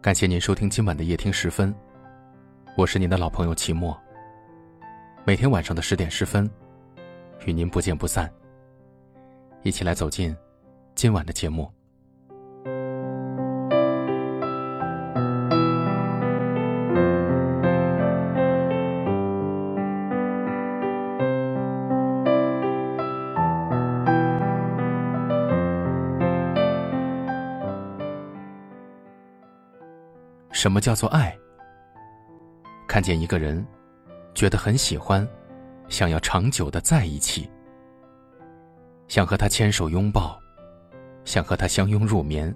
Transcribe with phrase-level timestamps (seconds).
[0.00, 1.74] 感谢您收听今晚的夜听十分，
[2.76, 3.94] 我是您的老朋友齐墨。
[5.24, 6.48] 每天晚上的十点十分，
[7.44, 8.32] 与您不见不散。
[9.64, 10.34] 一起来走进
[10.94, 11.70] 今晚的节目。
[30.58, 31.38] 什么叫做爱？
[32.88, 33.64] 看见一个人，
[34.34, 35.24] 觉得很喜欢，
[35.88, 37.48] 想要长久的在一起，
[39.06, 40.36] 想和他牵手拥抱，
[41.24, 42.52] 想和他相拥入眠，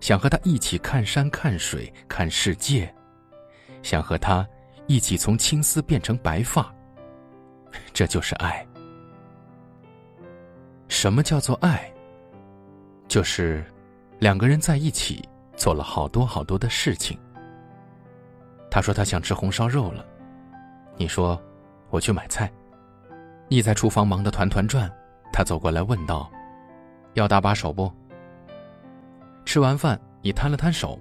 [0.00, 2.90] 想和他一起看山看水看世界，
[3.82, 4.48] 想和他
[4.86, 6.74] 一起从青丝变成白发，
[7.92, 8.66] 这就是爱。
[10.88, 11.92] 什么叫做爱？
[13.08, 13.62] 就是
[14.18, 15.22] 两个人在一起。
[15.60, 17.18] 做了好多好多的事情。
[18.70, 20.02] 他说他想吃红烧肉了，
[20.96, 21.38] 你说
[21.90, 22.50] 我去买菜。
[23.46, 24.90] 你在厨房忙得团团转，
[25.30, 26.30] 他走过来问道
[27.12, 27.92] ：“要搭把手不？”
[29.44, 30.98] 吃完饭，你摊了摊手：“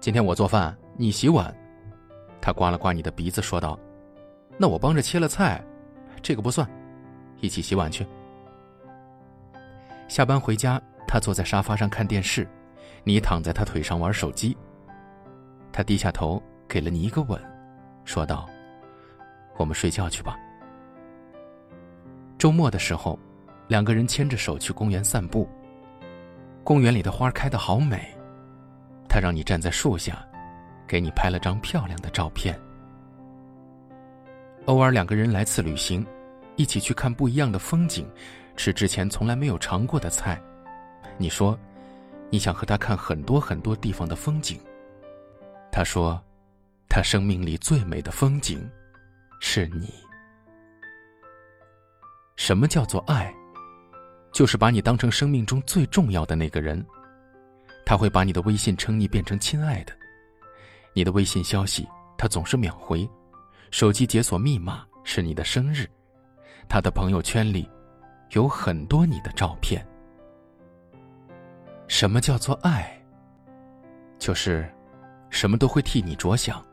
[0.00, 1.54] 今天我做饭，你洗碗。”
[2.40, 3.78] 他刮了刮你的鼻子，说道
[4.56, 5.62] ：“那我帮着切了菜，
[6.22, 6.66] 这个不算，
[7.40, 8.06] 一起洗碗去。”
[10.08, 12.48] 下班回家，他坐在沙发上看电视。
[13.04, 14.56] 你躺在他腿上玩手机，
[15.72, 17.40] 他低下头给了你一个吻，
[18.04, 18.48] 说道
[19.58, 20.38] ：“我们睡觉去吧。”
[22.38, 23.18] 周末的时候，
[23.66, 25.48] 两个人牵着手去公园散步。
[26.62, 28.16] 公园里的花开得好美，
[29.08, 30.24] 他让你站在树下，
[30.86, 32.56] 给你拍了张漂亮的照片。
[34.66, 36.06] 偶尔两个人来次旅行，
[36.54, 38.08] 一起去看不一样的风景，
[38.54, 40.40] 吃之前从来没有尝过的菜。
[41.18, 41.58] 你说。
[42.32, 44.58] 你想和他看很多很多地方的风景。
[45.70, 46.18] 他说，
[46.88, 48.66] 他生命里最美的风景，
[49.38, 49.92] 是你。
[52.34, 53.30] 什么叫做爱？
[54.32, 56.82] 就是把你当成生命中最重要的那个人。
[57.84, 59.92] 他会把你的微信称昵变成亲爱的，
[60.94, 63.06] 你的微信消息他总是秒回，
[63.70, 65.86] 手机解锁密码是你的生日，
[66.66, 67.68] 他的朋友圈里
[68.30, 69.86] 有很多你的照片。
[71.92, 72.90] 什么叫做爱？
[74.18, 74.66] 就是，
[75.28, 76.64] 什么都会替你着想。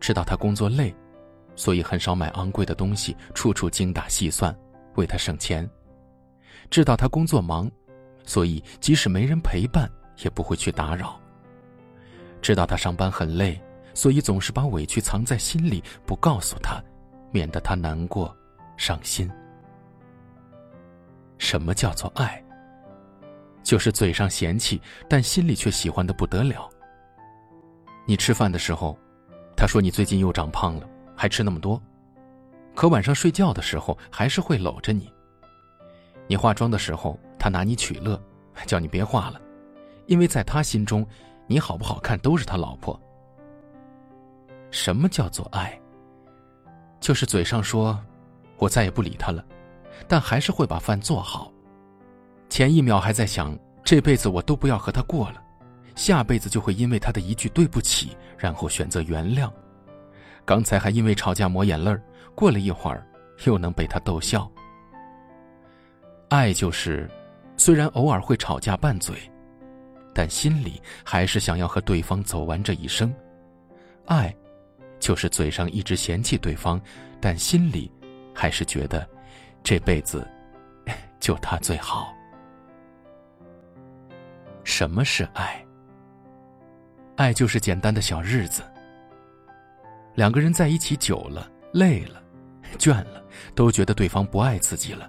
[0.00, 0.92] 知道他工作累，
[1.54, 4.56] 所以很少买昂贵的东西，处处精打细算，
[4.94, 5.68] 为他省钱。
[6.70, 7.70] 知道他工作忙，
[8.24, 9.86] 所以即使没人陪伴，
[10.24, 11.20] 也不会去打扰。
[12.40, 13.60] 知道他上班很累，
[13.92, 16.82] 所以总是把委屈藏在心里，不告诉他，
[17.30, 18.34] 免得他难过、
[18.78, 19.30] 伤心。
[21.36, 22.42] 什么叫做爱？
[23.66, 26.70] 就是嘴上嫌弃，但心里却喜欢的不得了。
[28.06, 28.96] 你吃饭的时候，
[29.56, 31.76] 他说你最近又长胖了，还吃那么多；
[32.76, 35.12] 可晚上睡觉的时候，还是会搂着你。
[36.28, 38.22] 你化妆的时候，他拿你取乐，
[38.68, 39.40] 叫你别化了，
[40.06, 41.04] 因为在他心中，
[41.48, 42.98] 你好不好看都是他老婆。
[44.70, 45.76] 什么叫做爱？
[47.00, 47.98] 就是嘴上说，
[48.58, 49.44] 我再也不理他了，
[50.06, 51.50] 但还是会把饭做好。
[52.48, 55.42] 前一秒还在想这辈子我都不要和他过了，
[55.94, 59.50] 下辈子就会因为他的一句对不起，然后选择原谅。
[60.44, 61.94] 刚才还因为吵架抹眼泪
[62.34, 63.04] 过了一会儿
[63.44, 64.50] 又能被他逗笑。
[66.28, 67.10] 爱就是，
[67.56, 69.16] 虽然偶尔会吵架拌嘴，
[70.14, 73.12] 但心里还是想要和对方走完这一生。
[74.06, 74.34] 爱，
[74.98, 76.80] 就是嘴上一直嫌弃对方，
[77.20, 77.90] 但心里
[78.32, 79.08] 还是觉得
[79.62, 80.26] 这辈子
[81.20, 82.15] 就他最好。
[84.66, 85.64] 什么是爱？
[87.14, 88.64] 爱就是简单的小日子。
[90.16, 92.20] 两个人在一起久了，累了，
[92.76, 95.08] 倦了，都觉得对方不爱自己了，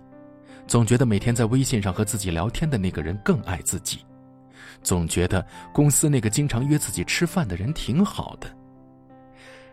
[0.67, 4.05] 总觉得每天在微信上和自己聊天的那个人更爱自己，
[4.83, 5.43] 总觉得
[5.73, 8.47] 公司那个经常约自己吃饭的人挺好的。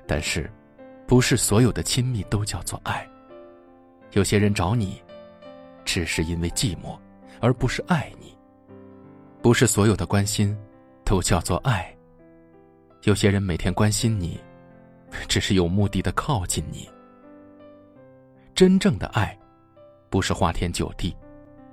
[0.07, 0.51] 但是，
[1.07, 3.07] 不是所有的亲密都叫做爱。
[4.13, 4.99] 有些人找你，
[5.85, 6.99] 只是因为寂寞，
[7.39, 8.24] 而不是爱你。
[9.45, 10.57] 不是所有的关心，
[11.05, 11.95] 都叫做爱。
[13.03, 14.41] 有些人每天关心你，
[15.29, 16.89] 只是有目的的靠近你。
[18.55, 19.39] 真正的爱，
[20.09, 21.15] 不是花天酒地，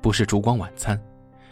[0.01, 1.01] 不是烛光晚餐，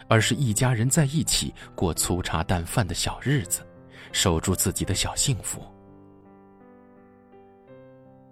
[0.08, 3.66] 而是一家人在一起过粗茶淡饭的小日子，
[4.12, 5.62] 守住自己的小幸福。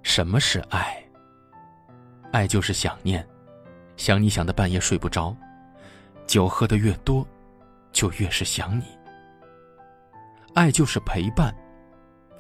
[0.03, 1.03] 什么是爱？
[2.33, 3.27] 爱就是想念，
[3.97, 5.35] 想你想的半夜睡不着，
[6.27, 7.27] 酒喝的越多，
[7.93, 8.85] 就越是想你。
[10.55, 11.55] 爱就是陪伴，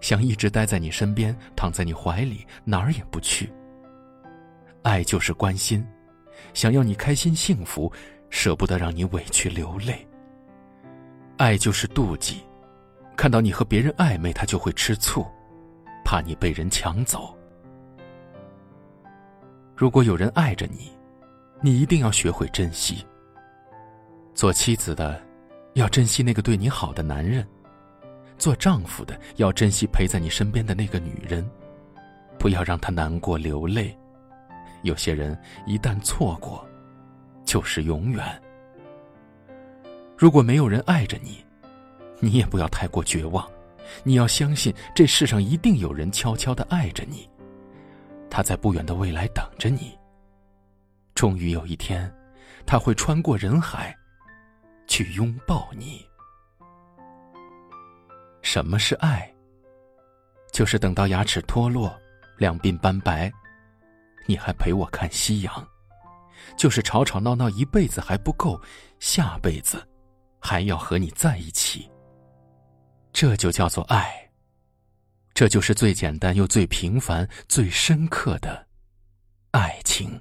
[0.01, 3.53] 想一直待在你身边，躺在你怀里，哪儿也不去。
[4.83, 5.87] 爱就是关心，
[6.55, 7.93] 想要你开心幸福，
[8.31, 10.07] 舍不得让你委屈流泪。
[11.37, 12.43] 爱就是妒忌，
[13.17, 15.27] 看到你和别人暧昧，他就会吃醋，
[16.05, 17.37] 怕你被人抢走。
[19.77, 20.91] 如果有人爱着你，
[21.61, 23.07] 你一定要学会珍惜。
[24.35, 25.21] 做妻子的，
[25.75, 27.45] 要珍惜那个对你好的男人；
[28.37, 31.49] 做丈夫的，要珍惜陪在你身边的那个女人，
[32.39, 33.97] 不要让她难过流泪。
[34.83, 35.37] 有些人
[35.67, 36.67] 一旦错过，
[37.45, 38.25] 就是永远。
[40.17, 41.45] 如果没有人爱着你，
[42.21, 43.49] 你也不要太过绝望，
[44.03, 47.29] 你要相信这世上一定有人悄悄的爱着你。
[48.31, 49.97] 他在不远的未来等着你。
[51.15, 52.13] 终于有一天，
[52.67, 53.97] 他会穿过人海，
[54.89, 56.05] 去拥抱你。
[58.43, 59.33] 什么是爱？
[60.53, 61.95] 就是等到牙齿脱落，
[62.39, 63.31] 两鬓斑白，
[64.27, 65.63] 你还陪我看夕阳；
[66.57, 68.61] 就是吵吵闹闹一辈子还不够，
[68.99, 69.87] 下辈子
[70.41, 71.89] 还要和你在一起。
[73.13, 74.29] 这就叫做爱。
[75.35, 78.67] 这就是最简单又最平凡、最深刻的
[79.53, 80.21] 爱情。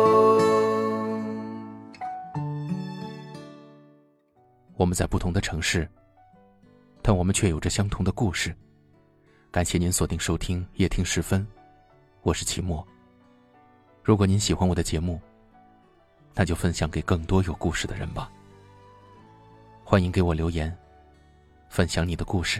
[4.81, 5.87] 我们在不同的城市，
[7.03, 8.51] 但我们却有着相同的故事。
[9.51, 11.47] 感谢您锁定收听夜听时分，
[12.23, 12.83] 我是齐墨。
[14.01, 15.21] 如果您喜欢我的节目，
[16.33, 18.31] 那就分享给更多有故事的人吧。
[19.83, 20.75] 欢迎给我留言，
[21.69, 22.59] 分享你的故事。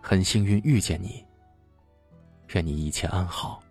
[0.00, 1.24] 很幸运遇见你，
[2.54, 3.62] 愿你一切安好。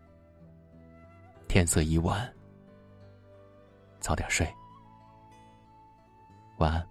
[1.49, 2.33] 天色已晚，
[3.99, 4.49] 早点睡，
[6.57, 6.90] 晚安。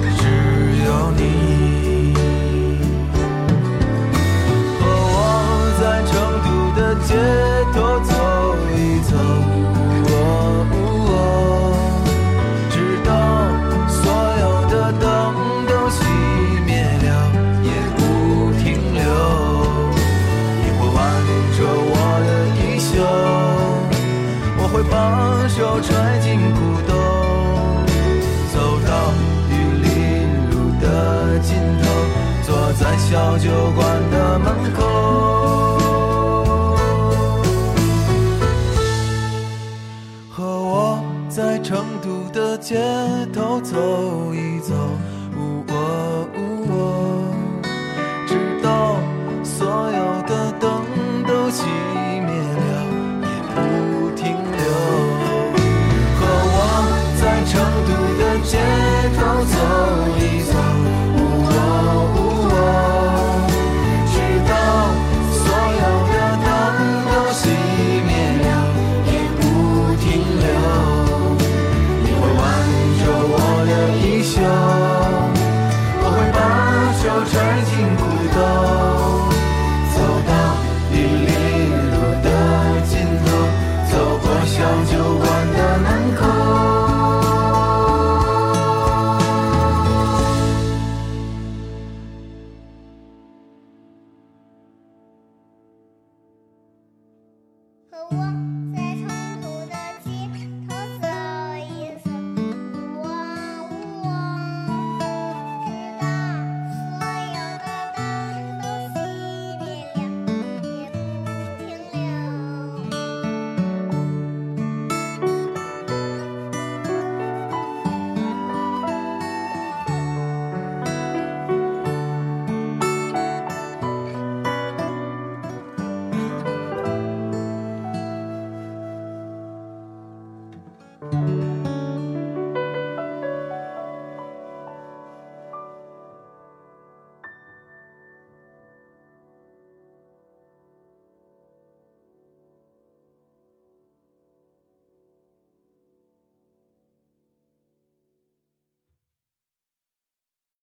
[7.07, 7.50] 街
[41.63, 42.75] 成都的街
[43.31, 44.73] 头走一走，